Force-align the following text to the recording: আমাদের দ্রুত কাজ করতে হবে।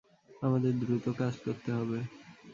আমাদের 0.41 0.73
দ্রুত 0.79 1.05
কাজ 1.19 1.33
করতে 1.45 1.69
হবে। 1.77 1.99